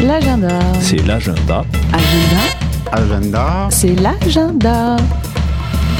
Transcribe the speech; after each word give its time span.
L'agenda. 0.00 0.48
C'est 0.80 1.06
l'agenda. 1.06 1.62
Agenda. 1.92 2.42
Agenda. 2.92 3.68
C'est 3.68 3.94
l'agenda. 4.00 4.96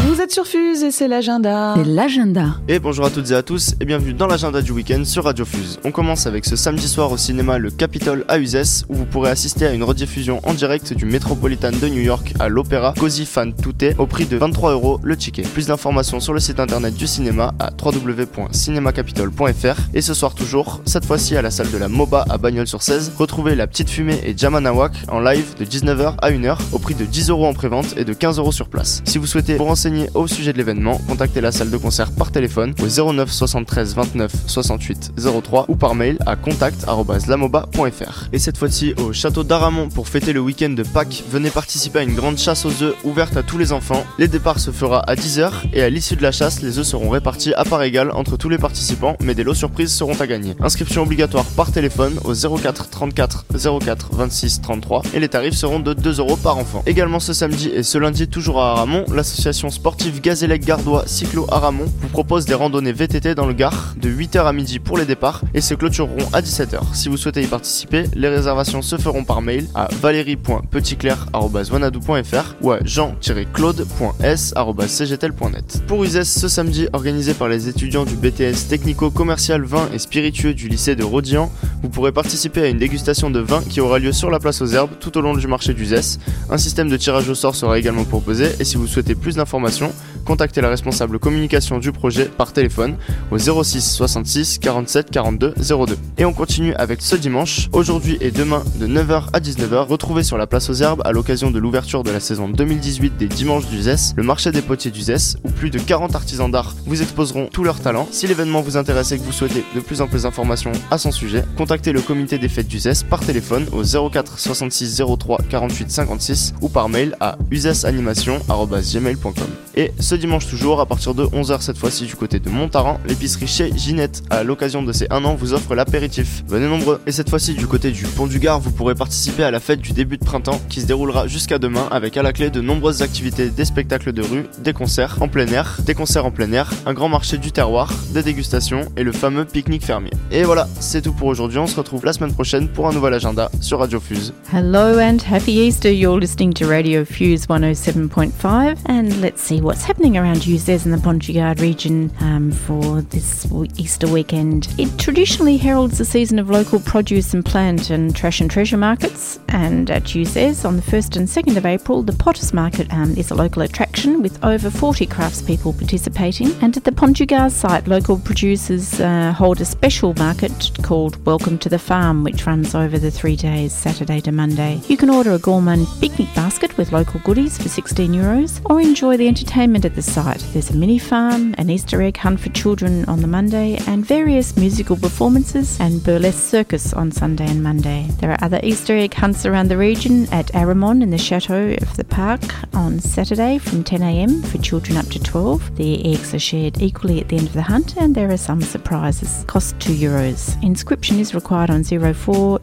Vous 0.06 0.20
êtes 0.20 0.32
sur 0.32 0.46
Fuse 0.46 0.82
et 0.82 0.90
c'est 0.90 1.08
l'agenda. 1.08 1.76
C'est 1.78 1.84
l'agenda. 1.84 2.56
Et 2.68 2.78
bonjour 2.78 3.06
à 3.06 3.10
toutes 3.10 3.30
et 3.30 3.34
à 3.34 3.42
tous 3.42 3.74
et 3.80 3.86
bienvenue 3.86 4.12
dans 4.12 4.26
l'agenda 4.26 4.60
du 4.60 4.70
week-end 4.70 5.02
sur 5.06 5.24
Radio 5.24 5.46
Fuse. 5.46 5.80
On 5.82 5.92
commence 5.92 6.26
avec 6.26 6.44
ce 6.44 6.56
samedi 6.56 6.88
soir 6.88 7.10
au 7.10 7.16
cinéma 7.16 7.56
Le 7.56 7.70
Capitol 7.70 8.26
à 8.28 8.38
Uzès 8.38 8.84
où 8.90 8.96
vous 8.96 9.06
pourrez 9.06 9.30
assister 9.30 9.66
à 9.66 9.72
une 9.72 9.82
rediffusion 9.82 10.42
en 10.44 10.52
direct 10.52 10.92
du 10.92 11.06
Metropolitan 11.06 11.70
de 11.70 11.88
New 11.88 12.02
York 12.02 12.34
à 12.38 12.50
l'Opéra 12.50 12.92
Cozy 12.98 13.24
Fan 13.24 13.54
Tutte 13.54 13.94
au 13.96 14.06
prix 14.06 14.26
de 14.26 14.36
23 14.36 14.72
euros 14.72 15.00
le 15.02 15.16
ticket. 15.16 15.40
Plus 15.40 15.68
d'informations 15.68 16.20
sur 16.20 16.34
le 16.34 16.40
site 16.40 16.60
internet 16.60 16.94
du 16.94 17.06
cinéma 17.06 17.54
à 17.58 17.70
www.cinemacapitol.fr 17.70 19.80
et 19.94 20.02
ce 20.02 20.12
soir 20.12 20.34
toujours, 20.34 20.82
cette 20.84 21.06
fois-ci 21.06 21.34
à 21.34 21.40
la 21.40 21.50
salle 21.50 21.70
de 21.70 21.78
la 21.78 21.88
MOBA 21.88 22.26
à 22.28 22.36
Bagnols-sur-Cèze, 22.36 23.12
retrouvez 23.16 23.54
La 23.54 23.66
Petite 23.66 23.88
Fumée 23.88 24.20
et 24.22 24.36
Jamanawak 24.36 24.92
en 25.08 25.20
live 25.20 25.54
de 25.58 25.64
19h 25.64 26.16
à 26.20 26.30
1h 26.30 26.58
au 26.72 26.78
prix 26.78 26.94
de 26.94 27.06
10 27.06 27.30
euros 27.30 27.46
en 27.46 27.54
prévente 27.54 27.94
et 27.96 28.04
de 28.04 28.12
15 28.12 28.38
euros 28.38 28.52
sur 28.52 28.68
place. 28.68 29.00
Si 29.06 29.16
vous 29.16 29.26
souhaitez 29.26 29.56
vous 29.56 29.64
renseigner 29.64 29.93
au 30.14 30.26
sujet 30.26 30.52
de 30.52 30.58
l'événement, 30.58 31.00
contactez 31.08 31.40
la 31.40 31.52
salle 31.52 31.70
de 31.70 31.76
concert 31.76 32.12
par 32.12 32.30
téléphone 32.30 32.74
au 32.82 33.12
09 33.12 33.30
73 33.30 33.94
29 33.94 34.32
68 34.46 35.12
03 35.42 35.66
ou 35.68 35.76
par 35.76 35.94
mail 35.94 36.18
à 36.26 36.36
contact@lamoba.fr. 36.36 38.28
Et 38.32 38.38
cette 38.38 38.58
fois-ci 38.58 38.94
au 38.98 39.12
château 39.12 39.44
d'Aramon 39.44 39.88
pour 39.88 40.08
fêter 40.08 40.32
le 40.32 40.40
week-end 40.40 40.70
de 40.70 40.82
Pâques, 40.82 41.22
venez 41.30 41.50
participer 41.50 42.00
à 42.00 42.02
une 42.02 42.14
grande 42.14 42.38
chasse 42.38 42.64
aux 42.64 42.82
œufs 42.82 42.94
ouverte 43.04 43.36
à 43.36 43.42
tous 43.42 43.58
les 43.58 43.72
enfants. 43.72 44.04
Les 44.18 44.28
départs 44.28 44.60
se 44.60 44.70
fera 44.70 45.00
à 45.00 45.14
10h 45.14 45.50
et 45.72 45.82
à 45.82 45.90
l'issue 45.90 46.16
de 46.16 46.22
la 46.22 46.32
chasse, 46.32 46.62
les 46.62 46.78
œufs 46.78 46.86
seront 46.86 47.10
répartis 47.10 47.54
à 47.54 47.64
part 47.64 47.82
égale 47.82 48.10
entre 48.12 48.36
tous 48.36 48.48
les 48.48 48.58
participants, 48.58 49.16
mais 49.20 49.34
des 49.34 49.44
lots 49.44 49.54
surprises 49.54 49.92
seront 49.92 50.20
à 50.20 50.26
gagner. 50.26 50.54
Inscription 50.60 51.02
obligatoire 51.02 51.44
par 51.44 51.72
téléphone 51.72 52.18
au 52.24 52.34
04 52.34 52.90
34 52.90 53.46
04 53.80 54.10
26 54.12 54.60
33 54.62 55.02
et 55.14 55.20
les 55.20 55.28
tarifs 55.28 55.54
seront 55.54 55.80
de 55.80 55.92
2 55.94 56.18
euros 56.18 56.36
par 56.36 56.58
enfant. 56.58 56.82
Également 56.86 57.20
ce 57.20 57.32
samedi 57.32 57.68
et 57.68 57.82
ce 57.82 57.98
lundi 57.98 58.28
toujours 58.28 58.60
à 58.60 58.72
Aramon, 58.72 59.04
l'association 59.12 59.70
sportif 59.84 60.22
Gazélec 60.22 60.64
Gardois 60.64 61.02
Cyclo 61.04 61.46
Aramon 61.52 61.84
vous 62.00 62.08
propose 62.08 62.46
des 62.46 62.54
randonnées 62.54 62.94
VTT 62.94 63.34
dans 63.34 63.44
le 63.44 63.52
Gard 63.52 63.94
de 64.00 64.08
8h 64.08 64.46
à 64.46 64.54
midi 64.54 64.78
pour 64.78 64.96
les 64.96 65.04
départs 65.04 65.42
et 65.52 65.60
se 65.60 65.74
clôtureront 65.74 66.26
à 66.32 66.40
17h. 66.40 66.94
Si 66.94 67.10
vous 67.10 67.18
souhaitez 67.18 67.42
y 67.42 67.46
participer, 67.46 68.04
les 68.14 68.30
réservations 68.30 68.80
se 68.80 68.96
feront 68.96 69.24
par 69.24 69.42
mail 69.42 69.66
à 69.74 69.88
valérie.petitclair.wanadou.fr 70.00 72.54
ou 72.62 72.72
à 72.72 72.78
jean-claude.s.cgtel.net. 72.82 75.82
Pour 75.86 76.02
USES 76.02 76.24
ce 76.24 76.48
samedi, 76.48 76.88
organisé 76.94 77.34
par 77.34 77.50
les 77.50 77.68
étudiants 77.68 78.06
du 78.06 78.16
BTS 78.16 78.68
technico-commercial 78.70 79.64
vin 79.64 79.90
et 79.92 79.98
spiritueux 79.98 80.54
du 80.54 80.70
lycée 80.70 80.96
de 80.96 81.04
Rodian, 81.04 81.52
vous 81.84 81.90
pourrez 81.90 82.12
participer 82.12 82.62
à 82.62 82.68
une 82.68 82.78
dégustation 82.78 83.30
de 83.30 83.40
vin 83.40 83.60
qui 83.60 83.82
aura 83.82 83.98
lieu 83.98 84.10
sur 84.10 84.30
la 84.30 84.38
place 84.38 84.62
aux 84.62 84.66
herbes 84.68 84.92
tout 85.00 85.18
au 85.18 85.20
long 85.20 85.34
du 85.34 85.46
marché 85.46 85.74
d'Uzès. 85.74 86.18
Un 86.48 86.56
système 86.56 86.88
de 86.88 86.96
tirage 86.96 87.28
au 87.28 87.34
sort 87.34 87.54
sera 87.54 87.78
également 87.78 88.04
proposé 88.04 88.52
et 88.58 88.64
si 88.64 88.76
vous 88.76 88.86
souhaitez 88.86 89.14
plus 89.14 89.36
d'informations, 89.36 89.92
contactez 90.24 90.62
la 90.62 90.70
responsable 90.70 91.18
communication 91.18 91.78
du 91.78 91.92
projet 91.92 92.24
par 92.24 92.54
téléphone 92.54 92.96
au 93.30 93.36
06 93.36 93.82
66 93.82 94.60
47 94.60 95.10
42 95.10 95.52
02. 95.58 95.98
Et 96.16 96.24
on 96.24 96.32
continue 96.32 96.72
avec 96.76 97.02
ce 97.02 97.16
dimanche, 97.16 97.68
aujourd'hui 97.72 98.16
et 98.22 98.30
demain 98.30 98.64
de 98.76 98.86
9h 98.86 99.24
à 99.34 99.40
19h, 99.40 99.86
retrouvez 99.86 100.22
sur 100.22 100.38
la 100.38 100.46
place 100.46 100.70
aux 100.70 100.74
herbes 100.74 101.02
à 101.04 101.12
l'occasion 101.12 101.50
de 101.50 101.58
l'ouverture 101.58 102.02
de 102.02 102.10
la 102.10 102.20
saison 102.20 102.48
2018 102.48 103.18
des 103.18 103.28
dimanches 103.28 103.66
du 103.66 103.82
ZES, 103.82 104.14
le 104.16 104.22
marché 104.22 104.52
des 104.52 104.62
potiers 104.62 104.90
du 104.90 105.02
ZES, 105.02 105.36
où 105.44 105.50
plus 105.50 105.68
de 105.68 105.78
40 105.78 106.14
artisans 106.14 106.50
d'art 106.50 106.74
vous 106.86 107.02
exposeront 107.02 107.50
tous 107.52 107.62
leurs 107.62 107.80
talents. 107.80 108.08
Si 108.10 108.26
l'événement 108.26 108.62
vous 108.62 108.78
intéresse 108.78 109.12
et 109.12 109.18
que 109.18 109.24
vous 109.24 109.32
souhaitez 109.32 109.62
de 109.74 109.80
plus 109.80 110.00
en 110.00 110.06
plus 110.06 110.22
d'informations 110.22 110.72
à 110.90 110.96
son 110.96 111.12
sujet, 111.12 111.44
contactez 111.58 111.73
le 111.74 112.00
comité 112.00 112.38
des 112.38 112.48
fêtes 112.48 112.68
du 112.68 112.78
ZES 112.78 113.02
par 113.08 113.18
téléphone 113.20 113.66
au 113.72 113.82
04 113.82 114.38
66 114.38 115.02
03 115.18 115.38
48 115.50 115.90
56 115.90 116.54
ou 116.60 116.68
par 116.68 116.88
mail 116.88 117.16
à 117.20 117.36
usesanimation.gmail.com. 117.50 119.48
Et 119.76 119.90
ce 119.98 120.14
dimanche 120.14 120.46
toujours, 120.46 120.80
à 120.80 120.86
partir 120.86 121.14
de 121.14 121.24
11h 121.24 121.60
cette 121.62 121.76
fois-ci 121.76 122.06
du 122.06 122.14
côté 122.14 122.38
de 122.38 122.48
Montaran, 122.48 123.00
l'épicerie 123.06 123.48
chez 123.48 123.72
Ginette, 123.76 124.22
à 124.30 124.44
l'occasion 124.44 124.84
de 124.84 124.92
ses 124.92 125.08
1 125.10 125.24
an, 125.24 125.34
vous 125.34 125.52
offre 125.52 125.74
l'apéritif. 125.74 126.44
Venez 126.46 126.68
nombreux. 126.68 127.00
Et 127.06 127.12
cette 127.12 127.28
fois-ci 127.28 127.54
du 127.54 127.66
côté 127.66 127.90
du 127.90 128.04
Pont 128.04 128.28
du 128.28 128.38
Gard, 128.38 128.60
vous 128.60 128.70
pourrez 128.70 128.94
participer 128.94 129.42
à 129.42 129.50
la 129.50 129.58
fête 129.58 129.80
du 129.80 129.92
début 129.92 130.16
de 130.16 130.24
printemps 130.24 130.60
qui 130.68 130.80
se 130.80 130.86
déroulera 130.86 131.26
jusqu'à 131.26 131.58
demain 131.58 131.88
avec 131.90 132.16
à 132.16 132.22
la 132.22 132.32
clé 132.32 132.50
de 132.50 132.60
nombreuses 132.60 133.02
activités, 133.02 133.50
des 133.50 133.64
spectacles 133.64 134.12
de 134.12 134.22
rue, 134.22 134.46
des 134.62 134.72
concerts 134.72 135.16
en 135.20 135.26
plein 135.26 135.48
air, 135.48 135.78
des 135.84 135.94
concerts 135.94 136.24
en 136.24 136.30
plein 136.30 136.52
air, 136.52 136.70
un 136.86 136.94
grand 136.94 137.08
marché 137.08 137.36
du 137.36 137.50
terroir, 137.50 137.92
des 138.12 138.22
dégustations 138.22 138.92
et 138.96 139.02
le 139.02 139.10
fameux 139.10 139.44
pique-nique 139.44 139.84
fermier. 139.84 140.12
Et 140.30 140.44
voilà, 140.44 140.68
c'est 140.78 141.02
tout 141.02 141.12
pour 141.12 141.26
aujourd'hui. 141.26 141.54
On 141.64 141.66
se 141.66 141.76
retrouve 141.76 142.04
la 142.04 142.12
semaine 142.12 142.34
prochaine 142.34 142.68
pour 142.68 142.88
un 142.88 142.92
nouvel 142.92 143.14
agenda 143.14 143.50
sur 143.62 143.78
Radio 143.78 143.98
Fuse. 143.98 144.34
Hello 144.52 144.98
and 144.98 145.16
happy 145.26 145.52
Easter. 145.52 145.90
You're 145.90 146.20
listening 146.20 146.52
to 146.52 146.66
Radio 146.66 147.06
Fuse 147.06 147.46
107.5 147.46 148.76
and 148.84 149.18
let's 149.22 149.40
see 149.40 149.62
what's 149.62 149.82
happening 149.82 150.18
around 150.18 150.42
Uzes 150.42 150.84
in 150.84 150.90
the 150.90 150.98
Pont 150.98 151.22
du 151.22 151.32
Gard 151.32 151.60
region 151.60 152.10
um, 152.20 152.52
for 152.52 153.00
this 153.00 153.46
Easter 153.78 154.06
weekend. 154.06 154.68
It 154.76 154.98
traditionally 154.98 155.56
heralds 155.56 155.96
the 155.96 156.04
season 156.04 156.38
of 156.38 156.50
local 156.50 156.80
produce 156.80 157.32
and 157.32 157.42
plant 157.42 157.88
and 157.88 158.14
trash 158.14 158.42
and 158.42 158.50
treasure 158.50 158.76
markets. 158.76 159.40
And 159.48 159.90
at 159.90 160.02
Uzes 160.02 160.66
on 160.66 160.76
the 160.76 160.82
1st 160.82 161.16
and 161.16 161.26
2nd 161.26 161.56
of 161.56 161.64
April, 161.64 162.02
the 162.02 162.12
Potters 162.12 162.52
Market 162.52 162.92
um, 162.92 163.16
is 163.16 163.30
a 163.30 163.34
local 163.34 163.62
attraction 163.62 164.20
with 164.20 164.38
over 164.44 164.68
40 164.68 165.06
craftspeople 165.06 165.78
participating. 165.78 166.52
And 166.60 166.76
at 166.76 166.84
the 166.84 166.92
Pont 166.92 167.16
du 167.16 167.24
Gard 167.24 167.52
site, 167.52 167.88
local 167.88 168.18
producers 168.18 169.00
uh, 169.00 169.32
hold 169.32 169.62
a 169.62 169.64
special 169.64 170.12
market 170.18 170.70
called 170.82 171.24
Welcome 171.24 171.53
to 171.58 171.68
the 171.68 171.78
Farm, 171.78 172.24
which 172.24 172.46
runs 172.46 172.74
over 172.74 172.98
the 172.98 173.10
three 173.10 173.36
days, 173.36 173.72
Saturday 173.72 174.20
to 174.20 174.32
Monday. 174.32 174.80
You 174.88 174.96
can 174.96 175.10
order 175.10 175.32
a 175.32 175.38
gourmand 175.38 175.86
picnic 176.00 176.34
basket 176.34 176.76
with 176.76 176.92
local 176.92 177.20
goodies 177.20 177.58
for 177.58 177.68
16 177.68 178.12
euros 178.12 178.60
or 178.70 178.80
enjoy 178.80 179.16
the 179.16 179.28
entertainment 179.28 179.84
at 179.84 179.94
the 179.94 180.02
site. 180.02 180.40
There's 180.52 180.70
a 180.70 180.76
mini 180.76 180.98
farm, 180.98 181.54
an 181.58 181.70
Easter 181.70 182.00
egg 182.00 182.16
hunt 182.16 182.40
for 182.40 182.50
children 182.50 183.04
on 183.06 183.20
the 183.20 183.26
Monday, 183.26 183.76
and 183.86 184.06
various 184.06 184.56
musical 184.56 184.96
performances 184.96 185.78
and 185.80 186.02
burlesque 186.02 186.48
circus 186.48 186.92
on 186.92 187.12
Sunday 187.12 187.46
and 187.46 187.62
Monday. 187.62 188.08
There 188.20 188.30
are 188.30 188.42
other 188.42 188.60
Easter 188.62 188.96
egg 188.96 189.14
hunts 189.14 189.44
around 189.44 189.68
the 189.68 189.76
region 189.76 190.32
at 190.32 190.46
Aramon 190.52 191.02
in 191.02 191.10
the 191.10 191.18
Chateau 191.18 191.74
of 191.80 191.96
the 191.96 192.04
Park 192.04 192.42
on 192.74 193.00
Saturday 193.00 193.58
from 193.58 193.84
10am 193.84 194.46
for 194.46 194.58
children 194.58 194.96
up 194.96 195.06
to 195.06 195.22
12. 195.22 195.76
The 195.76 196.14
eggs 196.14 196.32
are 196.32 196.38
shared 196.38 196.80
equally 196.80 197.20
at 197.20 197.28
the 197.28 197.36
end 197.36 197.48
of 197.48 197.52
the 197.52 197.62
hunt, 197.62 197.96
and 197.96 198.14
there 198.14 198.30
are 198.30 198.36
some 198.36 198.62
surprises. 198.62 199.44
Cost 199.46 199.78
2 199.80 199.92
euros. 199.92 200.62
Inscription 200.62 201.18
is 201.18 201.33
required 201.34 201.70
on 201.70 201.84
04 201.84 202.60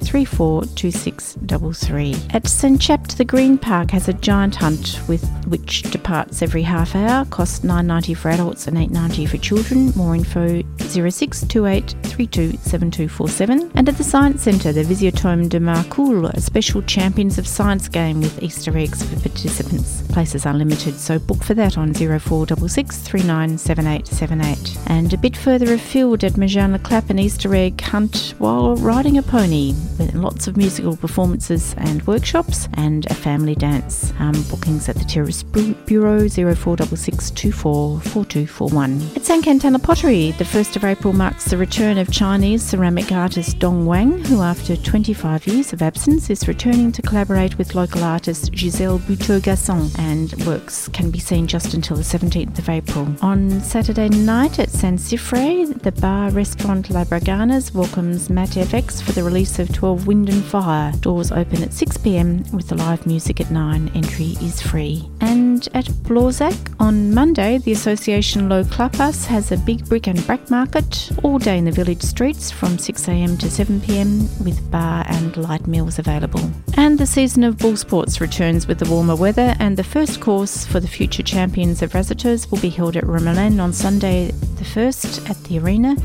At 2.34 2.48
St 2.48 2.82
Chapt, 2.82 3.18
the 3.18 3.26
Green 3.26 3.58
Park 3.58 3.92
has 3.92 4.08
a 4.08 4.14
giant 4.14 4.56
hunt 4.56 5.00
with 5.08 5.28
which 5.46 5.84
departs 5.84 6.42
every 6.42 6.64
half 6.64 6.96
hour. 6.96 7.26
Cost 7.26 7.64
9.90 7.64 8.18
for 8.18 8.30
adults 8.30 8.68
and 8.68 8.78
8.90 8.78 9.30
for 9.30 9.38
children. 9.38 9.92
More 9.96 10.16
info 10.16 10.62
0628 10.80 11.96
32 12.04 12.58
7247. 12.58 13.72
And 13.76 13.90
at 13.90 13.98
the 13.98 14.04
Science 14.04 14.44
Centre, 14.44 14.72
the 14.72 14.84
Visiatome 14.84 15.50
de 15.50 15.60
Marcoule, 15.60 16.28
a 16.28 16.42
special 16.42 16.82
Champions 16.84 17.38
of 17.38 17.48
Science 17.48 17.88
game 17.88 18.22
with 18.22 18.42
Easter 18.42 18.78
eggs 18.78 19.04
for 19.04 19.20
participants. 19.20 20.02
Places 20.10 20.46
are 20.46 20.54
limited, 20.54 20.96
so 20.96 21.20
book 21.20 21.44
for 21.44 21.54
that 21.54 21.78
on 21.78 21.94
0466 21.94 22.98
397878. 23.00 24.78
And 24.88 25.14
a 25.14 25.18
bit 25.18 25.36
further 25.36 25.74
afield 25.74 26.24
at 26.24 26.34
Majana 26.34 26.82
Clap, 26.82 27.10
an 27.10 27.20
Easter 27.20 27.54
egg 27.56 27.80
hunt 27.82 28.34
while 28.38 28.61
riding 28.70 29.18
a 29.18 29.24
pony 29.24 29.74
with 29.98 30.14
lots 30.14 30.48
of 30.48 30.56
musical 30.56 30.96
performances 30.96 31.74
and 31.78 32.06
workshops 32.06 32.68
and 32.76 33.06
a 33.10 33.14
family 33.14 33.56
dance. 33.56 34.14
Um, 34.20 34.44
bookings 34.44 34.88
at 34.88 34.96
the 34.96 35.04
Terrace 35.04 35.42
Bureau 35.42 36.28
0466 36.30 37.32
4241. 37.52 39.02
At 39.16 39.26
St 39.26 39.44
Cantana 39.44 39.80
Pottery, 39.80 40.32
the 40.32 40.44
1st 40.44 40.76
of 40.76 40.84
April 40.84 41.12
marks 41.12 41.46
the 41.46 41.58
return 41.58 41.98
of 41.98 42.12
Chinese 42.12 42.62
ceramic 42.62 43.12
artist 43.12 43.58
Dong 43.58 43.86
Wang, 43.86 44.24
who 44.26 44.42
after 44.42 44.76
25 44.76 45.48
years 45.48 45.74
of 45.74 45.82
absence 45.82 46.30
is 46.30 46.48
returning 46.48 46.92
to 46.92 47.02
collaborate 47.02 47.58
with 47.58 47.74
local 47.74 48.04
artist 48.04 48.56
Giselle 48.56 49.00
Buteau-Gasson 49.00 49.98
and 49.98 50.34
works 50.46 50.88
can 50.90 51.10
be 51.10 51.20
seen 51.20 51.48
just 51.48 51.74
until 51.74 51.98
the 51.98 52.04
17th 52.04 52.60
of 52.60 52.70
April. 52.70 53.08
On 53.22 53.60
Saturday 53.62 54.10
night 54.10 54.60
at 54.60 54.70
San 54.70 54.98
Cifre, 54.98 55.82
the 55.82 55.92
bar 55.94 56.30
restaurant 56.30 56.90
La 56.92 57.04
Braganas 57.04 57.74
welcomes 57.74 58.30
Matt 58.30 58.51
FX 58.60 59.02
for 59.02 59.14
the 59.14 59.24
release 59.24 59.60
of 59.60 59.74
12 59.74 60.08
Wind 60.08 60.30
and 60.30 60.44
Fire. 60.44 60.92
Doors 61.00 61.32
open 61.32 61.64
at 61.64 61.70
6pm 61.70 62.54
with 62.54 62.68
the 62.68 62.76
live 62.76 63.08
music 63.08 63.40
at 63.40 63.50
9. 63.50 63.92
Entry 63.96 64.36
is 64.42 64.62
free. 64.62 65.10
And 65.22 65.41
And 65.62 65.76
at 65.76 65.94
Blauzac 66.06 66.58
on 66.80 67.14
Monday, 67.14 67.60
the 67.60 67.72
Association 67.72 68.50
Lo 68.50 68.64
Clapas 68.64 69.28
has 69.28 69.52
a 69.52 69.58
big 69.58 69.88
brick 69.88 70.08
and 70.08 70.26
brack 70.26 70.50
market 70.50 71.12
all 71.22 71.38
day 71.38 71.60
in 71.60 71.66
the 71.66 71.72
village 71.72 72.02
streets 72.02 72.50
from 72.50 72.78
6am 72.78 73.38
to 73.40 73.46
7pm 73.46 74.44
with 74.44 74.72
bar 74.72 75.06
and 75.08 75.38
light 75.38 75.68
meals 75.68 76.00
available. 76.00 76.42
And 76.78 76.98
the 76.98 77.06
season 77.06 77.44
of 77.44 77.60
bull 77.60 77.78
sports 77.78 78.20
returns 78.20 78.66
with 78.66 78.80
the 78.80 78.90
warmer 78.90 79.16
weather, 79.16 79.56
and 79.60 79.78
the 79.78 79.84
first 79.84 80.20
course 80.20 80.66
for 80.66 80.80
the 80.80 80.88
future 80.88 81.22
champions 81.22 81.84
of 81.84 81.92
razeteurs 81.92 82.50
will 82.50 82.60
be 82.60 82.70
held 82.70 82.98
at 82.98 83.04
Remoulins 83.04 83.60
on 83.60 83.72
Sunday 83.72 84.32
the 84.32 84.64
1st 84.64 85.30
at 85.30 85.44
the 85.44 85.60
arena, 85.60 85.96